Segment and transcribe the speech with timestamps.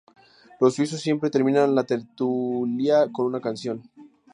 [0.59, 3.83] los suizos siempre terminaban la tertulia con una canción